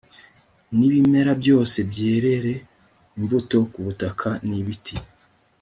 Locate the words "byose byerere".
1.41-2.53